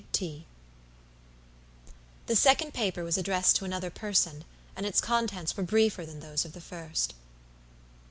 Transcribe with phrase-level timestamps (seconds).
[0.13, 0.47] G.T."
[2.25, 6.43] The second paper was addressed to another person, and its contents were briefer than those
[6.43, 7.13] of the first.